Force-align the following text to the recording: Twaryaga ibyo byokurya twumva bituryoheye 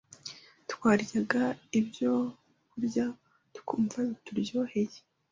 Twaryaga 0.71 1.43
ibyo 1.79 2.11
byokurya 2.75 3.05
twumva 3.57 3.97
bituryoheye 4.09 4.97